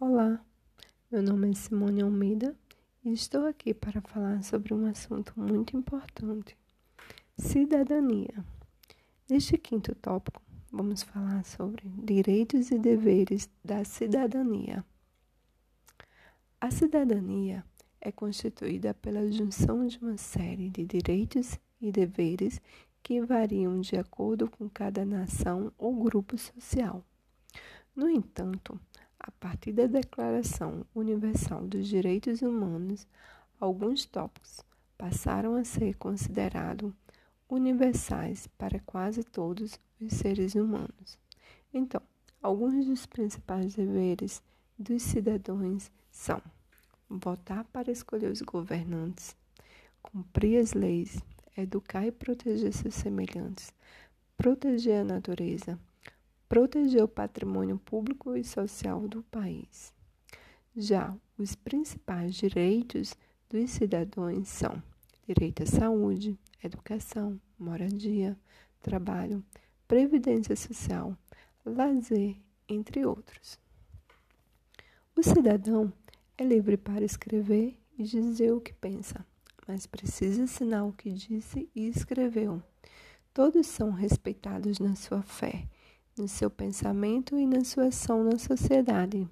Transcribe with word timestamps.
Olá, 0.00 0.44
meu 1.08 1.22
nome 1.22 1.52
é 1.52 1.54
Simone 1.54 2.02
Almeida 2.02 2.54
e 3.04 3.12
estou 3.12 3.46
aqui 3.46 3.72
para 3.72 4.00
falar 4.00 4.42
sobre 4.42 4.74
um 4.74 4.86
assunto 4.86 5.32
muito 5.36 5.76
importante: 5.76 6.58
cidadania. 7.38 8.44
Neste 9.30 9.56
quinto 9.56 9.94
tópico, 9.94 10.42
vamos 10.70 11.04
falar 11.04 11.44
sobre 11.44 11.88
direitos 11.88 12.72
e 12.72 12.78
deveres 12.78 13.48
da 13.64 13.84
cidadania. 13.84 14.84
A 16.60 16.72
cidadania 16.72 17.64
é 18.00 18.10
constituída 18.10 18.92
pela 18.94 19.30
junção 19.30 19.86
de 19.86 19.98
uma 19.98 20.16
série 20.16 20.70
de 20.70 20.84
direitos 20.84 21.56
e 21.80 21.92
deveres 21.92 22.60
que 23.00 23.20
variam 23.22 23.80
de 23.80 23.96
acordo 23.96 24.50
com 24.50 24.68
cada 24.68 25.04
nação 25.04 25.72
ou 25.78 25.94
grupo 25.94 26.36
social. 26.36 27.04
No 27.94 28.10
entanto, 28.10 28.78
a 29.26 29.30
partir 29.40 29.72
da 29.72 29.86
Declaração 29.86 30.84
Universal 30.94 31.66
dos 31.66 31.88
Direitos 31.88 32.42
Humanos, 32.42 33.06
alguns 33.58 34.04
tópicos 34.04 34.60
passaram 34.98 35.56
a 35.56 35.64
ser 35.64 35.94
considerados 35.94 36.92
universais 37.48 38.46
para 38.58 38.78
quase 38.80 39.24
todos 39.24 39.80
os 39.98 40.12
seres 40.12 40.54
humanos. 40.54 41.18
Então, 41.72 42.02
alguns 42.42 42.84
dos 42.84 43.06
principais 43.06 43.74
deveres 43.74 44.42
dos 44.78 45.02
cidadãos 45.02 45.90
são 46.10 46.42
votar 47.08 47.64
para 47.64 47.90
escolher 47.90 48.30
os 48.30 48.42
governantes, 48.42 49.34
cumprir 50.02 50.58
as 50.58 50.74
leis, 50.74 51.18
educar 51.56 52.06
e 52.06 52.12
proteger 52.12 52.74
seus 52.74 52.94
semelhantes, 52.94 53.72
proteger 54.36 55.00
a 55.00 55.04
natureza, 55.04 55.78
proteger 56.54 57.02
o 57.02 57.08
patrimônio 57.08 57.80
público 57.80 58.36
e 58.36 58.44
social 58.44 59.08
do 59.08 59.24
país. 59.24 59.92
Já 60.76 61.12
os 61.36 61.56
principais 61.56 62.36
direitos 62.36 63.12
dos 63.50 63.72
cidadãos 63.72 64.46
são 64.46 64.80
direito 65.26 65.64
à 65.64 65.66
saúde, 65.66 66.38
educação, 66.62 67.40
moradia, 67.58 68.38
trabalho, 68.80 69.44
previdência 69.88 70.54
social, 70.54 71.18
lazer, 71.66 72.36
entre 72.68 73.04
outros. 73.04 73.58
O 75.16 75.24
cidadão 75.24 75.92
é 76.38 76.44
livre 76.44 76.76
para 76.76 77.04
escrever 77.04 77.76
e 77.98 78.04
dizer 78.04 78.52
o 78.52 78.60
que 78.60 78.72
pensa, 78.72 79.26
mas 79.66 79.88
precisa 79.88 80.44
assinar 80.44 80.86
o 80.86 80.92
que 80.92 81.10
disse 81.10 81.68
e 81.74 81.88
escreveu. 81.88 82.62
Todos 83.32 83.66
são 83.66 83.90
respeitados 83.90 84.78
na 84.78 84.94
sua 84.94 85.20
fé 85.20 85.66
no 86.16 86.28
seu 86.28 86.48
pensamento 86.48 87.36
e 87.36 87.46
na 87.46 87.64
sua 87.64 87.86
ação 87.86 88.22
na 88.22 88.38
sociedade. 88.38 89.28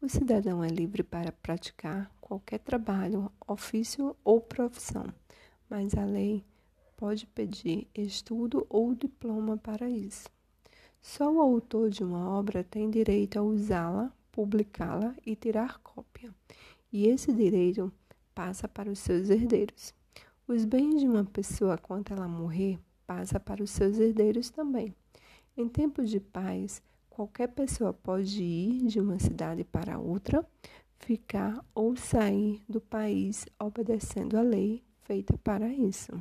O 0.00 0.08
cidadão 0.08 0.62
é 0.62 0.68
livre 0.68 1.02
para 1.02 1.32
praticar 1.32 2.10
qualquer 2.20 2.58
trabalho, 2.58 3.32
ofício 3.46 4.14
ou 4.22 4.40
profissão, 4.40 5.06
mas 5.70 5.94
a 5.94 6.04
lei 6.04 6.44
pode 6.96 7.26
pedir 7.26 7.88
estudo 7.94 8.66
ou 8.68 8.94
diploma 8.94 9.56
para 9.56 9.88
isso. 9.88 10.28
Só 11.00 11.32
o 11.32 11.40
autor 11.40 11.88
de 11.88 12.04
uma 12.04 12.30
obra 12.30 12.62
tem 12.62 12.90
direito 12.90 13.38
a 13.38 13.42
usá-la, 13.42 14.12
publicá-la 14.30 15.14
e 15.24 15.34
tirar 15.34 15.78
cópia, 15.78 16.34
e 16.92 17.06
esse 17.06 17.32
direito 17.32 17.92
passa 18.34 18.68
para 18.68 18.90
os 18.90 18.98
seus 18.98 19.30
herdeiros. 19.30 19.94
Os 20.46 20.64
bens 20.64 21.00
de 21.00 21.08
uma 21.08 21.24
pessoa 21.24 21.78
quando 21.78 22.12
ela 22.12 22.28
morrer 22.28 22.78
passa 23.06 23.40
para 23.40 23.62
os 23.62 23.70
seus 23.70 23.98
herdeiros 23.98 24.50
também. 24.50 24.94
Em 25.58 25.66
tempos 25.70 26.10
de 26.10 26.20
paz, 26.20 26.82
qualquer 27.08 27.48
pessoa 27.48 27.90
pode 27.90 28.42
ir 28.44 28.86
de 28.86 29.00
uma 29.00 29.18
cidade 29.18 29.64
para 29.64 29.98
outra, 29.98 30.46
ficar 30.98 31.64
ou 31.74 31.96
sair 31.96 32.62
do 32.68 32.78
país 32.78 33.46
obedecendo 33.58 34.36
a 34.36 34.42
lei 34.42 34.84
feita 35.04 35.38
para 35.38 35.66
isso. 35.66 36.12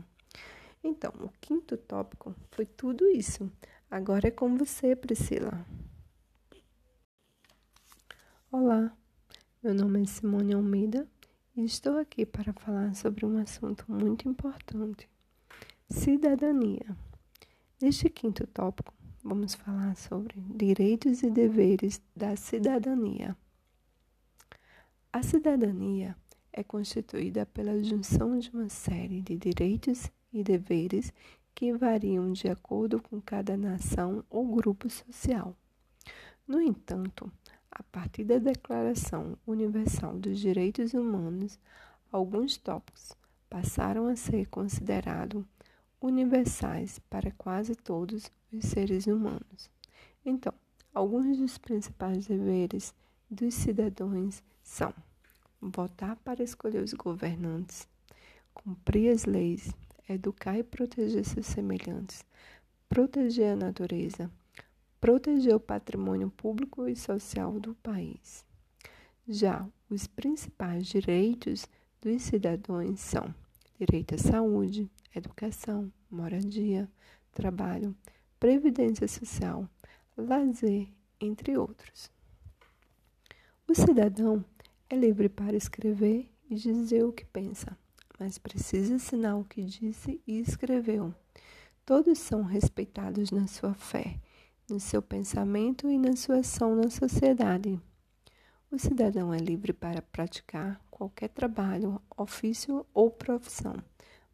Então, 0.81 1.11
o 1.19 1.29
quinto 1.41 1.75
tópico 1.75 2.33
foi 2.51 2.65
tudo 2.65 3.05
isso. 3.09 3.51
Agora 3.91 4.29
é 4.29 4.31
com 4.31 4.55
você, 4.55 4.95
Priscila. 4.95 5.65
Olá, 8.49 8.95
meu 9.61 9.73
nome 9.73 10.01
é 10.01 10.05
Simone 10.05 10.53
Almeida 10.53 11.05
e 11.57 11.65
estou 11.65 11.97
aqui 11.97 12.25
para 12.25 12.53
falar 12.53 12.95
sobre 12.95 13.25
um 13.25 13.37
assunto 13.37 13.83
muito 13.89 14.29
importante: 14.29 15.09
cidadania. 15.89 16.95
Neste 17.81 18.09
quinto 18.09 18.47
tópico, 18.47 18.94
vamos 19.25 19.55
falar 19.55 19.97
sobre 19.97 20.39
direitos 20.39 21.23
e 21.23 21.31
deveres 21.31 21.99
da 22.15 22.35
cidadania. 22.35 23.35
A 25.11 25.23
cidadania 25.23 26.15
é 26.53 26.63
constituída 26.63 27.43
pela 27.43 27.83
junção 27.83 28.37
de 28.37 28.51
uma 28.51 28.69
série 28.69 29.23
de 29.23 29.35
direitos 29.35 30.11
e 30.31 30.43
deveres 30.43 31.11
que 31.55 31.73
variam 31.73 32.31
de 32.33 32.47
acordo 32.47 33.01
com 33.01 33.19
cada 33.19 33.57
nação 33.57 34.23
ou 34.29 34.45
grupo 34.45 34.87
social. 34.91 35.57
No 36.47 36.61
entanto, 36.61 37.31
a 37.71 37.81
partir 37.81 38.25
da 38.25 38.37
Declaração 38.37 39.35
Universal 39.47 40.19
dos 40.19 40.39
Direitos 40.39 40.93
Humanos, 40.93 41.57
alguns 42.11 42.57
tópicos 42.57 43.13
passaram 43.49 44.05
a 44.05 44.15
ser 44.15 44.45
considerados 44.49 45.43
universais 45.99 46.99
para 47.09 47.31
quase 47.31 47.75
todos 47.75 48.29
os 48.57 48.65
seres 48.65 49.07
humanos. 49.07 49.69
Então, 50.25 50.53
alguns 50.93 51.37
dos 51.37 51.57
principais 51.57 52.27
deveres 52.27 52.93
dos 53.29 53.53
cidadãos 53.53 54.43
são 54.63 54.93
votar 55.61 56.15
para 56.17 56.43
escolher 56.43 56.83
os 56.83 56.93
governantes, 56.93 57.87
cumprir 58.53 59.11
as 59.11 59.25
leis, 59.25 59.73
educar 60.07 60.57
e 60.57 60.63
proteger 60.63 61.25
seus 61.25 61.47
semelhantes, 61.47 62.23
proteger 62.87 63.53
a 63.53 63.55
natureza, 63.55 64.31
proteger 65.01 65.55
o 65.55 65.59
patrimônio 65.59 66.29
público 66.31 66.87
e 66.87 66.95
social 66.95 67.59
do 67.59 67.75
país. 67.75 68.45
Já 69.27 69.67
os 69.89 70.07
principais 70.07 70.87
direitos 70.87 71.67
dos 72.01 72.21
cidadãos 72.21 72.99
são 72.99 73.33
direito 73.79 74.15
à 74.15 74.17
saúde, 74.17 74.89
educação, 75.15 75.91
moradia, 76.09 76.89
trabalho, 77.31 77.95
previdência 78.39 79.07
social, 79.07 79.67
lazer, 80.17 80.87
entre 81.19 81.57
outros. 81.57 82.11
O 83.67 83.73
cidadão 83.73 84.43
é 84.89 84.95
livre 84.95 85.29
para 85.29 85.55
escrever 85.55 86.29
e 86.49 86.55
dizer 86.55 87.03
o 87.03 87.13
que 87.13 87.25
pensa, 87.25 87.77
mas 88.19 88.37
precisa 88.37 88.95
assinar 88.95 89.37
o 89.37 89.43
que 89.43 89.63
disse 89.63 90.21
e 90.27 90.39
escreveu. 90.39 91.13
Todos 91.85 92.19
são 92.19 92.43
respeitados 92.43 93.31
na 93.31 93.47
sua 93.47 93.73
fé, 93.73 94.19
no 94.69 94.79
seu 94.79 95.01
pensamento 95.01 95.89
e 95.89 95.97
na 95.97 96.15
sua 96.15 96.37
ação 96.37 96.75
na 96.75 96.89
sociedade. 96.89 97.79
O 98.71 98.77
cidadão 98.77 99.33
é 99.33 99.37
livre 99.37 99.73
para 99.73 100.01
praticar 100.01 100.81
qualquer 100.89 101.29
trabalho, 101.29 102.01
ofício 102.17 102.85
ou 102.93 103.09
profissão 103.09 103.75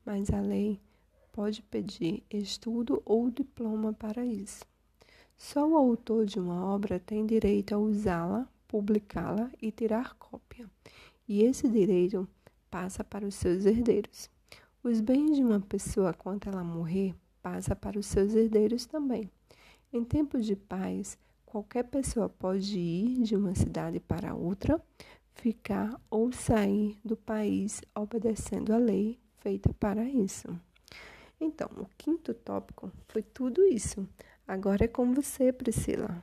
mas 0.05 0.29
a 0.31 0.39
lei 0.39 0.81
pode 1.31 1.61
pedir 1.63 2.23
estudo 2.29 3.01
ou 3.05 3.29
diploma 3.29 3.93
para 3.93 4.25
isso. 4.25 4.65
Só 5.37 5.67
o 5.67 5.75
autor 5.75 6.25
de 6.25 6.39
uma 6.39 6.65
obra 6.65 6.99
tem 6.99 7.25
direito 7.25 7.73
a 7.73 7.77
usá-la, 7.77 8.47
publicá-la 8.67 9.49
e 9.61 9.71
tirar 9.71 10.13
cópia, 10.15 10.69
e 11.27 11.43
esse 11.43 11.67
direito 11.67 12.27
passa 12.69 13.03
para 13.03 13.25
os 13.25 13.35
seus 13.35 13.65
herdeiros. 13.65 14.29
Os 14.83 15.01
bens 15.01 15.35
de 15.35 15.43
uma 15.43 15.59
pessoa 15.59 16.13
quando 16.13 16.47
ela 16.47 16.63
morrer 16.63 17.15
passa 17.41 17.75
para 17.75 17.99
os 17.99 18.05
seus 18.05 18.33
herdeiros 18.33 18.85
também. 18.85 19.29
Em 19.91 20.03
tempos 20.03 20.45
de 20.45 20.55
paz, 20.55 21.17
qualquer 21.45 21.83
pessoa 21.83 22.29
pode 22.29 22.79
ir 22.79 23.21
de 23.21 23.35
uma 23.35 23.53
cidade 23.55 23.99
para 23.99 24.33
outra, 24.33 24.81
ficar 25.33 25.99
ou 26.09 26.31
sair 26.31 26.97
do 27.03 27.17
país 27.17 27.81
obedecendo 27.95 28.73
a 28.73 28.77
lei 28.77 29.19
feita 29.39 29.73
para 29.73 30.03
isso. 30.05 30.47
Então, 31.43 31.67
o 31.75 31.87
quinto 31.97 32.35
tópico 32.35 32.91
foi 33.07 33.23
tudo 33.23 33.63
isso. 33.65 34.07
Agora 34.47 34.85
é 34.85 34.87
com 34.87 35.11
você, 35.11 35.51
Priscila. 35.51 36.21